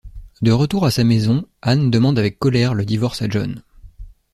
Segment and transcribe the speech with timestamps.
[0.41, 3.61] De retour à sa maison, Ann demande avec colère le divorce à John.